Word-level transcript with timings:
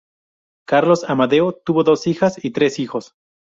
Carlos 0.67 1.07
Amadeo 1.07 1.53
tuvo 1.63 1.83
dos 1.83 2.07
hijas 2.07 2.43
y 2.43 2.49
tres 2.49 2.79
hijos. 2.79 3.13